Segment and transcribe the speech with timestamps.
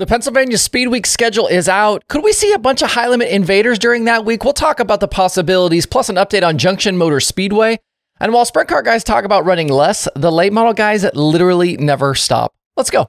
[0.00, 2.08] The Pennsylvania Speed Week schedule is out.
[2.08, 4.44] Could we see a bunch of high limit invaders during that week?
[4.44, 7.78] We'll talk about the possibilities, plus an update on Junction Motor Speedway.
[8.18, 12.14] And while sprint car guys talk about running less, the late model guys literally never
[12.14, 12.54] stop.
[12.78, 13.08] Let's go.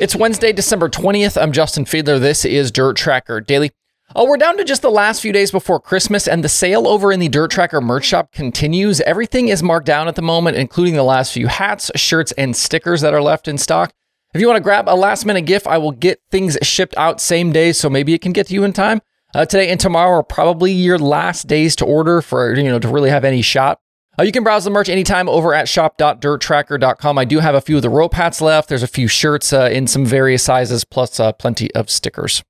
[0.00, 1.38] It's Wednesday, December 20th.
[1.38, 2.18] I'm Justin Fiedler.
[2.18, 3.70] This is Dirt Tracker Daily.
[4.16, 7.12] Oh, we're down to just the last few days before Christmas, and the sale over
[7.12, 9.02] in the Dirt Tracker merch shop continues.
[9.02, 13.02] Everything is marked down at the moment, including the last few hats, shirts, and stickers
[13.02, 13.92] that are left in stock.
[14.32, 17.20] If you want to grab a last minute gift, I will get things shipped out
[17.20, 19.02] same day, so maybe it can get to you in time.
[19.34, 22.88] Uh, today and tomorrow are probably your last days to order for you know to
[22.88, 23.80] really have any shot.
[24.18, 27.18] Uh, you can browse the merch anytime over at shop.dirttracker.com.
[27.18, 28.68] I do have a few of the rope hats left.
[28.68, 32.42] There's a few shirts uh, in some various sizes, plus uh, plenty of stickers.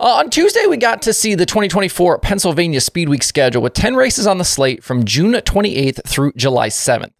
[0.00, 3.94] Uh, on Tuesday, we got to see the 2024 Pennsylvania Speed Week schedule with 10
[3.94, 7.12] races on the slate from June 28th through July 7th.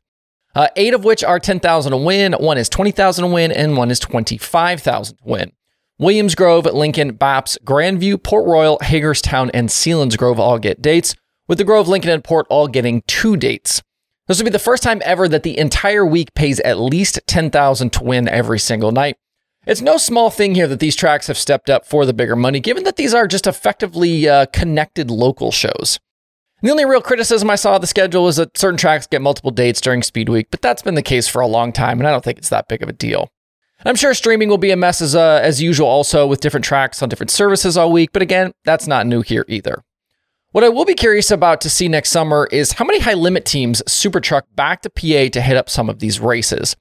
[0.55, 3.91] Uh, eight of which are 10,000 to win, one is 20,000 to win, and one
[3.91, 5.53] is 25,000 to win.
[5.99, 11.15] Williams Grove, Lincoln, Baps, Grandview, Port Royal, Hagerstown, and Selinsgrove all get dates
[11.53, 13.83] with the Grove, Lincoln, and Port all getting two dates.
[14.27, 17.93] This will be the first time ever that the entire week pays at least 10,000
[17.93, 19.19] to win every single night.
[19.67, 22.59] It's no small thing here that these tracks have stepped up for the bigger money,
[22.59, 26.01] given that these are just effectively uh, connected local shows.
[26.63, 29.51] The only real criticism I saw of the schedule is that certain tracks get multiple
[29.51, 32.13] dates during Speed Week, but that's been the case for a long time, and I
[32.13, 33.29] don't think it's that big of a deal.
[33.85, 37.03] I'm sure streaming will be a mess as, uh, as usual, also with different tracks
[37.03, 39.83] on different services all week, but again, that's not new here either.
[40.53, 43.47] What I will be curious about to see next summer is how many high limit
[43.47, 46.77] teams super truck back to PA to hit up some of these races.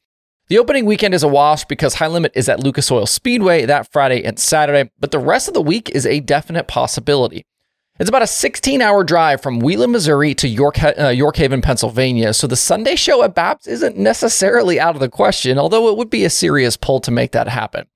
[0.50, 3.90] The opening weekend is a wash because High Limit is at Lucas Oil Speedway that
[3.90, 7.46] Friday and Saturday, but the rest of the week is a definite possibility.
[7.98, 12.34] It's about a 16 hour drive from Wheatland, Missouri to York, uh, York Haven, Pennsylvania,
[12.34, 16.10] so the Sunday show at BAPS isn't necessarily out of the question, although it would
[16.10, 17.88] be a serious pull to make that happen.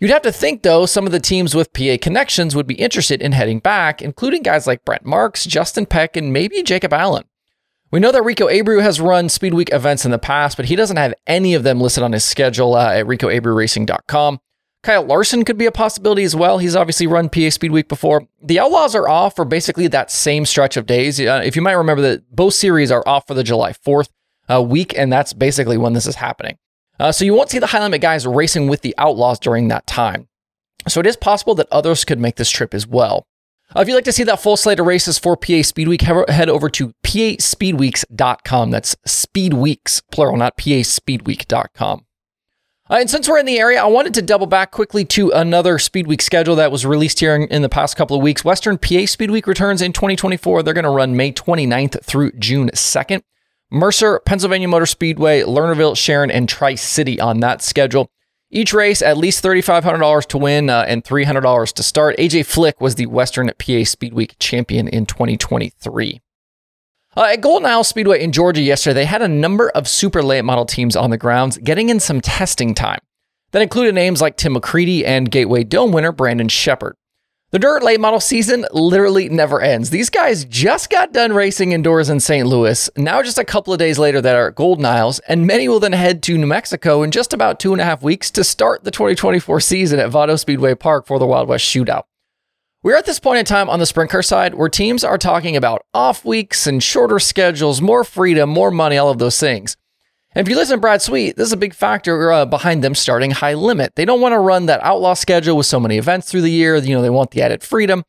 [0.00, 3.20] You'd have to think, though, some of the teams with PA connections would be interested
[3.20, 7.24] in heading back, including guys like Brent Marks, Justin Peck, and maybe Jacob Allen.
[7.90, 10.76] We know that Rico Abreu has run Speed Week events in the past, but he
[10.76, 14.40] doesn't have any of them listed on his schedule uh, at ricoabreuRacing.com.
[14.82, 16.56] Kyle Larson could be a possibility as well.
[16.56, 18.26] He's obviously run PA Speed Week before.
[18.42, 21.20] The Outlaws are off for basically that same stretch of days.
[21.20, 24.08] Uh, if you might remember that both series are off for the July 4th
[24.48, 26.56] uh, week, and that's basically when this is happening.
[27.00, 29.86] Uh, so you won't see the high limit guys racing with the Outlaws during that
[29.86, 30.28] time.
[30.86, 33.26] So it is possible that others could make this trip as well.
[33.74, 36.02] Uh, if you'd like to see that full slate of races for PA Speed Week,
[36.02, 38.70] head over to paspeedweeks.com.
[38.70, 42.04] That's Speedweeks, plural, not paspeedweek.com.
[42.90, 45.78] Uh, and since we're in the area, I wanted to double back quickly to another
[45.78, 48.44] Speed Week schedule that was released here in, in the past couple of weeks.
[48.44, 50.62] Western PA Speed Week returns in 2024.
[50.62, 53.22] They're going to run May 29th through June 2nd.
[53.70, 58.10] Mercer, Pennsylvania Motor Speedway, Lernerville, Sharon, and Tri City on that schedule.
[58.50, 62.16] Each race at least $3,500 to win uh, and $300 to start.
[62.18, 66.20] AJ Flick was the Western PA Speed Week champion in 2023.
[67.16, 70.44] Uh, at Golden Isle Speedway in Georgia yesterday, they had a number of super late
[70.44, 73.00] model teams on the grounds getting in some testing time.
[73.52, 76.96] That included names like Tim McCreadie and Gateway Dome winner Brandon Sheppard.
[77.52, 79.90] The dirt late model season literally never ends.
[79.90, 82.46] These guys just got done racing indoors in St.
[82.46, 82.88] Louis.
[82.96, 85.80] Now, just a couple of days later, that are at Golden Isles, and many will
[85.80, 88.84] then head to New Mexico in just about two and a half weeks to start
[88.84, 92.04] the 2024 season at Vado Speedway Park for the Wild West Shootout.
[92.84, 95.56] We're at this point in time on the sprint car side where teams are talking
[95.56, 99.76] about off weeks and shorter schedules, more freedom, more money, all of those things.
[100.32, 102.94] And if you listen to Brad Sweet, this is a big factor uh, behind them
[102.94, 103.96] starting high limit.
[103.96, 106.76] They don't want to run that outlaw schedule with so many events through the year.
[106.76, 108.04] You know, they want the added freedom.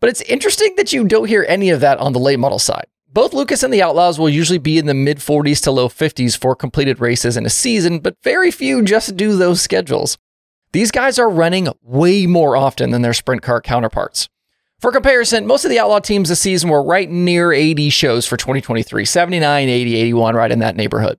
[0.00, 2.86] But it's interesting that you don't hear any of that on the late model side.
[3.12, 6.36] Both Lucas and the Outlaws will usually be in the mid 40s to low 50s
[6.36, 10.18] for completed races in a season, but very few just do those schedules.
[10.72, 14.28] These guys are running way more often than their sprint car counterparts.
[14.80, 18.36] For comparison, most of the Outlaw teams this season were right near 80 shows for
[18.36, 21.18] 2023 79, 80, 81, right in that neighborhood.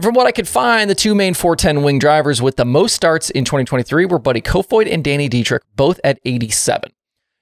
[0.00, 3.30] From what I could find, the two main 410 wing drivers with the most starts
[3.30, 6.92] in 2023 were Buddy Kofoid and Danny Dietrich, both at 87.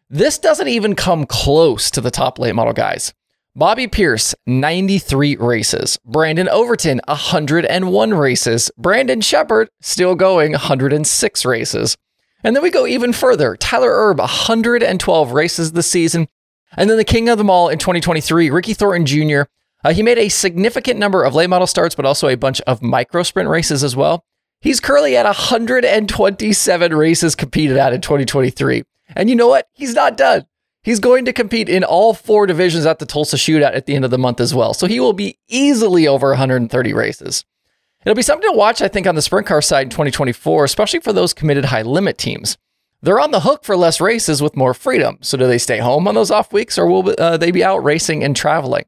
[0.09, 3.13] This doesn't even come close to the top late model guys.
[3.55, 5.99] Bobby Pierce, 93 races.
[6.07, 8.71] Brandon Overton, 101 races.
[8.79, 11.95] Brandon Sheppard, still going, 106 races.
[12.43, 13.57] And then we go even further.
[13.57, 16.27] Tyler Erb, 112 races this season.
[16.75, 19.43] And then the king of them all in 2023, Ricky Thornton Jr.,
[19.87, 22.83] uh, he made a significant number of late model starts, but also a bunch of
[22.83, 24.25] micro sprint races as well.
[24.61, 28.83] He's currently at 127 races competed at in 2023.
[29.15, 29.69] And you know what?
[29.75, 30.45] He's not done.
[30.83, 34.05] He's going to compete in all four divisions at the Tulsa Shootout at the end
[34.05, 34.75] of the month as well.
[34.75, 37.45] So he will be easily over 130 races.
[38.05, 40.99] It'll be something to watch, I think, on the sprint car side in 2024, especially
[40.99, 42.59] for those committed high limit teams.
[43.03, 45.19] They're on the hook for less races with more freedom.
[45.21, 47.85] So do they stay home on those off weeks or will uh, they be out
[47.85, 48.85] racing and traveling?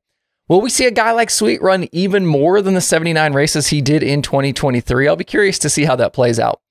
[0.48, 3.82] Will we see a guy like Sweet run even more than the 79 races he
[3.82, 5.06] did in 2023?
[5.06, 6.62] I'll be curious to see how that plays out.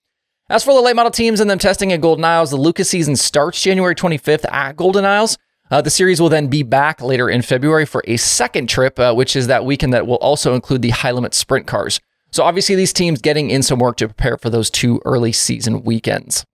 [0.49, 3.15] As for the late model teams and them testing at Golden Isles, the Lucas season
[3.15, 5.37] starts January 25th at Golden Isles.
[5.69, 9.13] Uh, the series will then be back later in February for a second trip, uh,
[9.13, 11.99] which is that weekend that will also include the high limit sprint cars.
[12.31, 15.83] So obviously, these teams getting in some work to prepare for those two early season
[15.83, 16.45] weekends.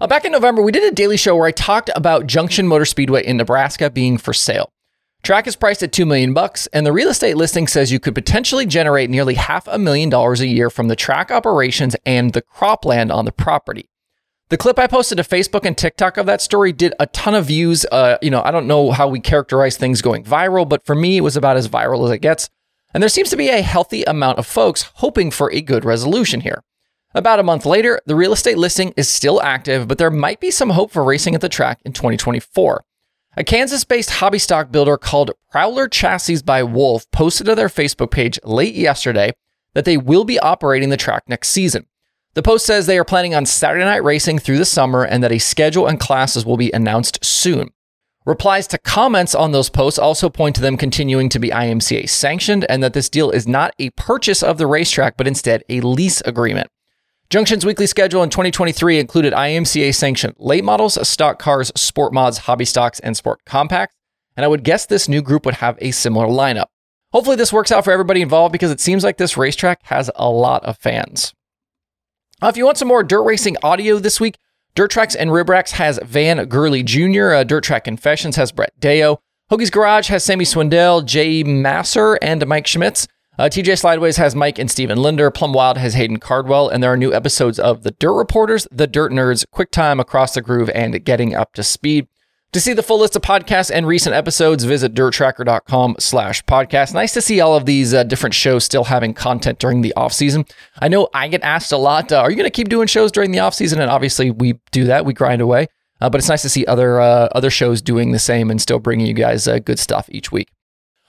[0.00, 2.84] Uh, back in November, we did a daily show where I talked about Junction Motor
[2.84, 4.70] Speedway in Nebraska being for sale.
[5.26, 8.14] Track is priced at 2 million bucks, and the real estate listing says you could
[8.14, 12.42] potentially generate nearly half a million dollars a year from the track operations and the
[12.42, 13.90] cropland on the property.
[14.50, 17.46] The clip I posted to Facebook and TikTok of that story did a ton of
[17.46, 17.84] views.
[17.90, 21.16] Uh, you know, I don't know how we characterize things going viral, but for me,
[21.16, 22.48] it was about as viral as it gets.
[22.94, 26.42] And there seems to be a healthy amount of folks hoping for a good resolution
[26.42, 26.62] here.
[27.16, 30.52] About a month later, the real estate listing is still active, but there might be
[30.52, 32.84] some hope for racing at the track in 2024.
[33.38, 38.10] A Kansas based hobby stock builder called Prowler Chassis by Wolf posted to their Facebook
[38.10, 39.34] page late yesterday
[39.74, 41.86] that they will be operating the track next season.
[42.32, 45.32] The post says they are planning on Saturday night racing through the summer and that
[45.32, 47.68] a schedule and classes will be announced soon.
[48.24, 52.64] Replies to comments on those posts also point to them continuing to be IMCA sanctioned
[52.70, 56.22] and that this deal is not a purchase of the racetrack, but instead a lease
[56.22, 56.70] agreement.
[57.36, 62.64] Junction's weekly schedule in 2023 included IMCA sanctioned late models, stock cars, sport mods, hobby
[62.64, 63.94] stocks, and sport compacts.
[64.38, 66.68] And I would guess this new group would have a similar lineup.
[67.12, 70.30] Hopefully, this works out for everybody involved because it seems like this racetrack has a
[70.30, 71.34] lot of fans.
[72.42, 74.38] Uh, if you want some more dirt racing audio this week,
[74.74, 78.72] Dirt Tracks and Rib Racks has Van Gurley Jr., uh, Dirt Track Confessions has Brett
[78.80, 79.18] Deyo,
[79.52, 83.06] Hoagie's Garage has Sammy Swindell, Jay Masser, and Mike Schmitz.
[83.38, 85.30] Uh, TJ Slideways has Mike and Steven Linder.
[85.30, 86.68] Plum Wild has Hayden Cardwell.
[86.68, 90.34] And there are new episodes of The Dirt Reporters, The Dirt Nerds, Quick Time, Across
[90.34, 92.08] the Groove, and Getting Up to Speed.
[92.52, 96.94] To see the full list of podcasts and recent episodes, visit dirttracker.com slash podcast.
[96.94, 100.14] Nice to see all of these uh, different shows still having content during the off
[100.14, 100.46] season.
[100.78, 103.12] I know I get asked a lot, uh, are you going to keep doing shows
[103.12, 103.80] during the off season?
[103.80, 105.04] And obviously we do that.
[105.04, 105.66] We grind away.
[106.00, 108.78] Uh, but it's nice to see other uh, other shows doing the same and still
[108.78, 110.48] bringing you guys uh, good stuff each week.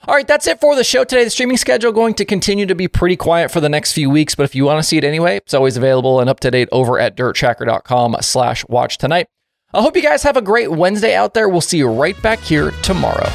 [0.06, 1.24] All right, that's it for the show today.
[1.24, 4.34] The streaming schedule going to continue to be pretty quiet for the next few weeks,
[4.34, 6.68] but if you want to see it anyway, it's always available and up to date
[6.70, 9.26] over at dirttracker.com slash watch tonight.
[9.74, 11.48] I hope you guys have a great Wednesday out there.
[11.48, 13.28] We'll see you right back here tomorrow.